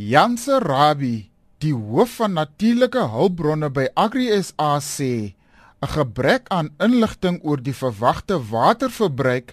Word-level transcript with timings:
Janse 0.00 0.62
Rabbi, 0.64 1.28
die 1.60 1.74
hoof 1.76 2.14
van 2.22 2.32
natuurlike 2.38 3.02
hulpbronne 3.12 3.68
by 3.68 3.82
Agri 4.00 4.30
SA 4.40 4.78
sê, 4.80 5.34
'n 5.82 5.90
gebrek 5.94 6.48
aan 6.48 6.70
inligting 6.86 7.36
oor 7.44 7.60
die 7.60 7.76
verwagte 7.76 8.38
waterverbruik 8.52 9.52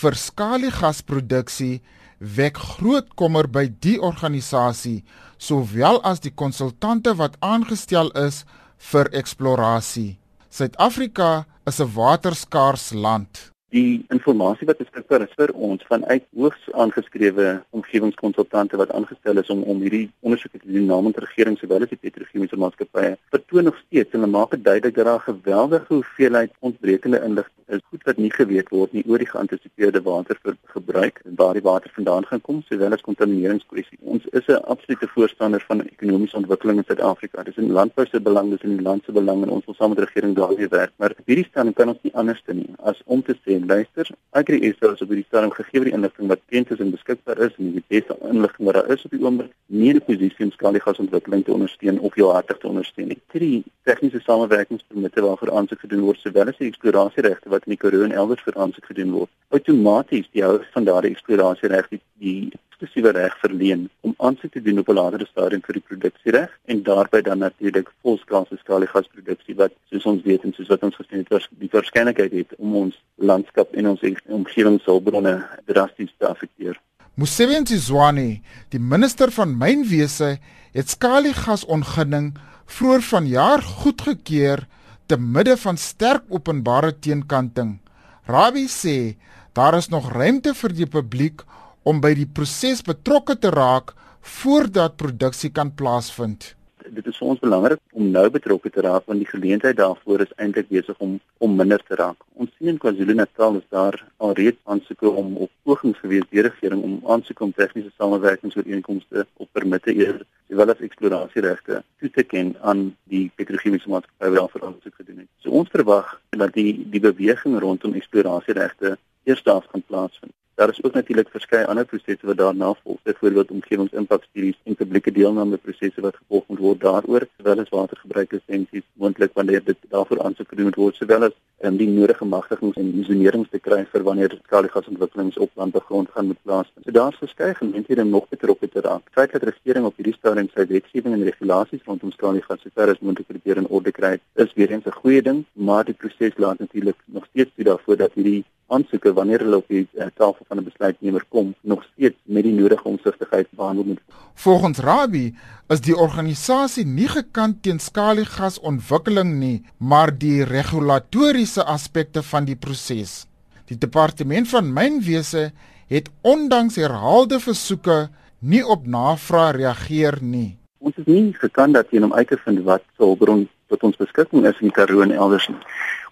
vir 0.00 0.14
skaliegasproduksie 0.24 1.80
wek 2.18 2.58
groot 2.58 3.14
kommer 3.14 3.46
by 3.46 3.66
die 3.86 3.98
organisasie 4.10 5.04
sowel 5.38 6.02
as 6.02 6.18
die 6.26 6.34
konsultante 6.42 7.14
wat 7.14 7.38
aangestel 7.38 8.10
is 8.26 8.44
vir 8.90 9.06
eksplorasie. 9.14 10.18
Suid-Afrika 10.50 11.46
is 11.66 11.78
'n 11.80 11.94
waterskaars 11.94 12.90
land 12.92 13.53
die 13.74 14.04
inligting 14.14 14.68
wat 14.70 14.78
beskikbaar 14.78 15.22
is 15.24 15.32
vir 15.38 15.50
ons 15.68 15.82
vanuit 15.88 16.24
hoogs 16.38 16.66
aangeskrewe 16.82 17.46
omgewingskonsultante 17.78 18.78
wat 18.78 18.92
aangestel 18.94 19.40
is 19.42 19.50
om 19.54 19.64
om 19.72 19.80
hierdie 19.82 20.06
ondersoeke 20.28 20.60
te 20.62 20.70
doen 20.76 20.86
namens 20.92 21.18
regering 21.24 21.58
sowel 21.58 21.86
as 21.86 21.90
die 21.94 22.02
petrochemiese 22.06 22.60
maatskappye 22.64 23.16
vertoon 23.34 23.68
nog 23.70 23.80
steeds 23.82 24.14
en 24.14 24.22
hulle 24.22 24.34
maak 24.36 24.54
dit 24.54 24.64
duidelik 24.68 24.94
dat 25.00 25.10
daar 25.10 25.18
'n 25.18 25.28
geweldige 25.32 25.94
hoeveelheid 25.94 26.52
ontbrekende 26.70 27.22
inligting 27.28 27.64
is 27.68 27.80
goed 27.90 28.02
wat 28.04 28.18
nie 28.20 28.30
geweet 28.32 28.68
word 28.74 28.92
nie 28.92 29.02
oor 29.08 29.22
die 29.22 29.28
geantisipeerde 29.28 30.02
watergebruik 30.04 31.20
en 31.24 31.36
waar 31.40 31.54
die 31.56 31.64
water 31.64 31.90
vandaan 31.94 32.26
gaan 32.28 32.42
kom 32.44 32.62
sowel 32.68 32.92
as 32.92 33.04
kontamineringskwessie. 33.06 33.98
Ons 34.02 34.26
is 34.32 34.46
'n 34.48 34.60
absolute 34.74 35.08
voorstander 35.14 35.64
van 35.68 35.80
ekonomiese 35.80 36.36
ontwikkeling 36.36 36.78
in 36.78 36.84
Suid-Afrika. 36.86 37.42
Dit 37.42 37.56
is 37.56 37.64
in 37.64 37.72
landbou 37.72 38.06
se 38.06 38.20
belang, 38.20 38.50
dit 38.50 38.58
is 38.62 38.70
in 38.70 38.76
die 38.76 38.84
land 38.84 39.04
se 39.04 39.12
belang 39.12 39.42
en 39.42 39.50
ons 39.50 39.64
wil 39.64 39.74
saam 39.74 39.88
met 39.88 39.98
regering 39.98 40.34
daaroor 40.36 40.68
werk. 40.68 40.92
Maar 40.96 41.14
hierdie 41.24 41.46
stelling 41.50 41.74
kan 41.74 41.88
ons 41.88 42.02
nie 42.02 42.14
anders 42.14 42.42
doen 42.44 42.76
as 42.82 43.02
om 43.04 43.22
te 43.22 43.34
sê 43.44 43.63
luister, 43.66 44.08
Agri 44.30 44.58
SA 44.78 44.92
is 44.92 45.02
op 45.04 45.10
hierdie 45.12 45.26
stadium 45.26 45.52
gegee 45.54 45.84
die 45.86 45.92
inligting 45.96 46.28
wat 46.32 46.42
bekend 46.44 46.70
is 46.74 46.80
en 46.84 46.90
beskikbaar 46.94 47.40
is 47.46 47.54
en 47.58 47.72
die 47.76 47.82
beste 47.92 48.16
inligting 48.30 48.68
wat 48.68 48.78
daar 48.78 48.90
is 48.94 49.04
op 49.06 49.14
die 49.14 49.20
oomblik, 49.22 49.52
nie 49.66 49.92
die 49.96 50.02
posisie 50.08 50.46
om 50.46 50.52
skaliegasontwikkeling 50.54 51.44
te 51.46 51.54
ondersteun 51.54 52.00
of 52.08 52.18
jou 52.20 52.30
hartig 52.32 52.60
te 52.62 52.70
ondersteun 52.70 53.10
nie. 53.12 53.18
Drie 53.34 53.62
tegniese 53.88 54.20
samewerkingspermitte 54.26 55.24
waarvoor 55.26 55.54
aansoek 55.60 55.84
gedoen 55.86 56.04
word, 56.08 56.20
sowel 56.22 56.52
as 56.52 56.60
die 56.60 56.70
eksplorasieregte 56.72 57.52
wat 57.54 57.68
in 57.68 57.76
die 57.76 57.80
Karoo 57.84 58.04
en 58.06 58.16
elders 58.24 58.44
vir 58.46 58.60
aansoek 58.66 58.92
gedoen 58.92 59.16
word. 59.16 59.32
Outomaties 59.54 60.30
die 60.32 60.44
hou 60.46 60.58
van 60.76 60.88
daardie 60.88 61.14
eksplorasiereg 61.14 61.90
die, 61.92 62.02
die 62.24 62.38
eksklusiewe 62.84 63.12
reg 63.12 63.34
verleen 63.40 63.88
om 64.02 64.14
aansoek 64.18 64.52
te 64.52 64.62
doen 64.62 64.78
op 64.78 64.88
'n 64.88 64.94
latere 64.94 65.26
stadium 65.26 65.62
vir 65.62 65.74
die 65.74 65.86
produksiereg 65.88 66.50
en 66.66 66.82
daarbey 66.82 67.22
dan 67.22 67.38
natuurlik 67.38 67.88
volskaalse 68.02 68.56
skaliegasproduksie 68.56 69.56
wat 69.56 69.72
soos 69.90 70.04
ons 70.04 70.22
weet 70.22 70.44
en 70.44 70.52
soos 70.52 70.68
wat 70.68 70.82
ons 70.82 70.96
gesien 70.96 71.18
het 71.18 71.28
was 71.28 71.48
die 71.58 71.68
waarskynlikheid 71.72 72.32
het 72.32 72.54
om 72.58 72.76
ons 72.76 73.02
landskap 73.16 73.72
en 73.74 73.88
ons 73.88 74.00
omgewingshulpbronne 74.26 75.46
drasties 75.66 76.12
te 76.18 76.28
affekteer. 76.28 76.80
Musebenzi 77.14 77.78
Zwane, 77.78 78.40
die 78.68 78.80
minister 78.80 79.30
van 79.30 79.56
mynwese, 79.56 80.38
het 80.72 80.88
skaliegasontginning 80.88 82.34
vroeër 82.66 83.02
vanjaar 83.02 83.62
goedgekeur 83.62 84.66
te 85.06 85.16
midde 85.16 85.56
van 85.56 85.76
sterk 85.76 86.22
openbare 86.28 86.98
teenkanting. 86.98 87.78
Rabbi 88.26 88.66
sê 88.68 89.16
daar 89.52 89.74
is 89.74 89.88
nog 89.88 90.12
ruimte 90.12 90.54
vir 90.54 90.72
die 90.72 90.86
publiek 90.86 91.44
om 91.84 92.00
by 92.00 92.14
die 92.16 92.28
proses 92.28 92.82
betrokke 92.82 93.36
te 93.36 93.52
raak 93.52 93.92
voordat 94.24 94.96
produksie 94.96 95.50
kan 95.52 95.72
plaasvind. 95.76 96.54
Dit 96.84 97.06
is 97.08 97.16
vir 97.16 97.30
ons 97.32 97.40
belangrik 97.40 97.80
om 97.96 98.10
nou 98.12 98.24
betrokke 98.32 98.70
te 98.72 98.82
raak 98.84 99.06
want 99.08 99.20
die 99.20 99.28
geleentheid 99.28 99.76
daarvoor 99.76 100.24
is 100.24 100.32
eintlik 100.40 100.68
besig 100.72 100.98
om 101.04 101.16
om 101.44 101.56
minder 101.56 101.80
te 101.88 101.96
raak. 102.00 102.16
Ons 102.40 102.52
sien 102.56 102.70
in 102.72 102.78
KwaZulu-Natal 102.80 103.58
is 103.60 103.66
daar 103.76 103.96
alreeds 104.16 104.60
aansoeke 104.64 105.10
om 105.22 105.34
op 105.46 105.50
pogings 105.64 106.00
gewees 106.00 106.24
deur 106.30 106.42
die 106.42 106.44
regering 106.48 106.84
om 106.88 106.94
aansoeke 107.16 107.44
om 107.44 107.52
tegniese 107.56 107.92
samewerkingsooreenkomste 108.00 109.26
op 109.36 109.48
permitte 109.52 109.96
eers 109.96 110.24
sowel 110.48 110.72
as 110.72 110.84
eksplorasieregte 110.88 111.82
toe 112.00 112.12
te 112.16 112.24
ken 112.34 112.54
aan 112.60 112.86
die 113.12 113.26
petrochemiese 113.40 113.92
maatskappye 113.92 114.32
wat 114.32 114.40
daarvoor 114.42 114.68
aansoek 114.68 115.00
gedoen 115.00 115.24
het. 115.24 115.30
So 115.42 115.56
ons 115.56 115.72
verwag 115.72 116.14
dat 116.36 116.56
die 116.56 116.84
die 116.92 117.04
beweging 117.08 117.58
rondom 117.64 117.96
eksplorasieregte 118.00 118.96
eers 119.24 119.42
daar 119.42 119.64
gaan 119.72 119.84
plaasvind. 119.88 120.36
Daar 120.54 120.68
is 120.68 120.82
ook 120.84 120.92
natuurlik 120.92 121.28
verskeie 121.30 121.66
ander 121.66 121.84
prosesse 121.84 122.26
wat 122.26 122.36
daarna 122.36 122.74
volg, 122.82 122.98
byvoorbeeld 123.02 123.50
omgewingsimpakstudies 123.50 124.58
en 124.64 124.74
publieke 124.74 125.12
deelname 125.12 125.56
prosesse 125.56 126.00
wat 126.00 126.16
gevolg 126.16 126.44
moet 126.46 126.58
word 126.58 126.80
daaroor, 126.80 127.26
sowel 127.36 127.62
as 127.62 127.72
watergebruiklisensies 127.74 128.84
moontlik 128.92 129.34
wanneer 129.34 129.64
dit 129.64 129.76
daarvoor 129.88 130.22
aansoek 130.22 130.48
gedoen 130.48 130.70
moet 130.70 130.78
word, 130.82 131.00
sowel 131.00 131.26
as 131.28 131.34
um, 131.66 131.76
die 131.80 131.88
nodige 131.88 132.24
magtigings 132.24 132.78
en 132.78 132.92
insonerings 133.00 133.50
te 133.50 133.58
kry 133.58 133.80
vir 133.96 134.06
wanneer 134.06 134.38
skaliegasontwikkelings 134.44 135.42
op 135.42 135.50
landbegrond 135.58 136.14
gaan 136.14 136.30
moet 136.30 136.42
plaasvind. 136.46 136.86
So 136.86 136.96
daar 137.00 137.12
is 137.12 137.22
verskeie 137.26 137.58
geleenthede 137.58 138.06
om 138.06 138.14
nog 138.14 138.30
betrokke 138.30 138.70
te 138.70 138.86
raak. 138.86 139.10
Feit 139.18 139.34
dat 139.34 139.50
regering 139.50 139.90
op 139.90 139.98
hierdie 139.98 140.14
stadium 140.20 140.52
sy 140.54 140.70
wetgewing 140.70 141.18
en 141.18 141.28
regulasies 141.32 141.82
rondom 141.90 142.14
skaliegas 142.14 142.62
sover 142.62 142.94
as 142.94 143.02
moontlik 143.02 143.26
probeer 143.26 143.64
in 143.64 143.70
orde 143.74 143.90
kry, 143.90 144.18
is 144.38 144.54
weer 144.54 144.70
eens 144.70 144.86
'n 144.86 145.00
goeie 145.02 145.22
ding, 145.22 145.44
maar 145.52 145.84
die 145.84 145.98
proses 145.98 146.38
laat 146.38 146.58
natuurlik 146.58 146.96
nog 147.06 147.26
steeds 147.32 147.50
toe 147.56 147.64
daarvoor 147.64 147.96
dat 147.96 148.14
hierdie 148.14 148.44
aansoeke 148.66 149.12
wanneer 149.12 149.44
hulle 149.44 149.56
op 149.56 149.68
die 149.68 149.86
uh, 149.92 150.06
tafel 150.14 150.46
van 150.48 150.58
'n 150.58 150.64
besluitnemer 150.64 151.24
kom 151.28 151.54
nog 151.60 151.84
steeds 151.92 152.16
met 152.22 152.42
die 152.42 152.52
nodige 152.52 152.88
omsigtigheid 152.88 153.46
behandel 153.50 153.84
moet. 153.84 154.00
Volgens 154.34 154.78
Rabbi 154.78 155.34
is 155.68 155.80
die 155.80 155.96
organisasie 155.96 156.84
nie 156.86 157.08
gekant 157.08 157.62
teen 157.62 157.78
skaliegasontwikkeling 157.78 159.34
nie, 159.38 159.64
maar 159.78 160.18
die 160.18 160.44
regulatoriese 160.44 161.64
aspekte 161.64 162.22
van 162.22 162.44
die 162.44 162.56
proses. 162.56 163.26
Die 163.64 163.78
departement 163.78 164.48
van 164.48 164.72
mynwese 164.72 165.52
het 165.86 166.10
ondanks 166.20 166.76
herhaalde 166.76 167.40
versoeke 167.40 168.08
nie 168.38 168.66
op 168.66 168.86
navraag 168.86 169.56
reageer 169.56 170.18
nie. 170.20 170.56
Ons 170.78 170.96
is 171.00 171.06
nie 171.08 171.32
gekant 171.32 171.74
dat 171.74 171.88
teen 171.88 172.04
om 172.04 172.12
uit 172.12 172.28
te 172.28 172.36
vind 172.44 172.60
wat 172.62 172.82
hulpbron 173.00 173.48
tot 173.72 173.82
ons 173.88 173.96
beskikking 173.96 174.44
is 174.46 174.60
in 174.60 174.70
Karoo 174.70 175.00
en 175.00 175.14
elders 175.14 175.48
nie. 175.48 175.60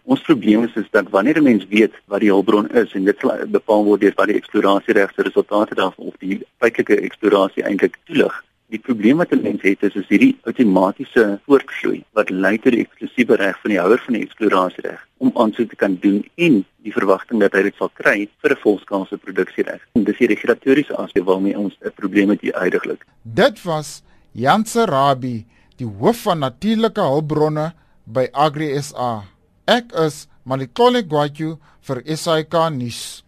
Ons 0.05 0.23
probleem 0.27 0.65
is, 0.67 0.75
is 0.75 0.89
dat 0.91 1.11
wanneer 1.11 1.39
'n 1.39 1.43
mens 1.43 1.67
weet 1.69 1.95
wat 2.07 2.21
die 2.21 2.31
hulpbron 2.31 2.71
is 2.71 2.93
en 2.93 3.05
dit 3.05 3.19
sal 3.19 3.47
bepaal 3.47 3.85
word 3.85 4.01
deur 4.01 4.13
wat 4.17 4.27
die 4.27 4.37
eksplorasieregte 4.37 5.23
resultate 5.23 5.75
daarvan 5.75 6.07
of 6.07 6.17
die 6.19 6.41
feitelike 6.59 6.97
eksplorasie 7.01 7.63
eintlik 7.63 7.99
toelig. 8.05 8.45
Die 8.75 8.81
probleem 8.81 9.17
wat 9.17 9.33
'n 9.33 9.43
mens 9.43 9.63
het 9.63 9.83
is 9.83 9.95
is 9.95 10.09
hierdie 10.09 10.39
outomatiese 10.43 11.41
voortvloei 11.47 12.03
wat 12.13 12.31
lei 12.31 12.59
tot 12.59 12.73
die 12.73 12.81
eksklusiewe 12.81 13.37
reg 13.37 13.61
van 13.61 13.71
die 13.71 13.79
houer 13.79 14.03
van 14.05 14.15
die 14.15 14.23
eksplorasiereg 14.23 15.07
om 15.19 15.31
aansoek 15.35 15.69
te 15.69 15.77
kan 15.77 15.99
doen 16.01 16.25
en 16.35 16.65
die 16.83 16.93
verwagting 16.93 17.41
dat 17.41 17.53
hy 17.53 17.63
dit 17.63 17.77
sal 17.77 17.91
kry 17.95 18.29
vir 18.43 18.51
'n 18.51 18.63
volskaalse 18.63 19.19
produksiereg. 19.19 19.81
Dis 19.95 20.19
die 20.19 20.27
regulatoriese 20.27 20.97
aspek 20.97 21.25
waarmee 21.25 21.59
ons 21.59 21.77
'n 21.81 21.93
probleem 21.95 22.31
het 22.31 22.41
hier 22.41 22.55
uitdruklik. 22.55 23.07
Dit 23.23 23.63
was 23.63 24.03
Janse 24.33 24.85
Rabbi, 24.85 25.45
die 25.77 25.87
hoof 25.87 26.23
van 26.23 26.39
natuurlike 26.39 27.01
hulpbronne 27.01 27.73
by 28.05 28.29
Agri 28.33 28.83
SA. 28.83 29.32
Ek 29.67 29.93
is 29.95 30.27
Malikole 30.45 31.03
Gwatyu 31.07 31.59
vir 31.87 32.03
SAK 32.17 32.55
nuus. 32.75 33.23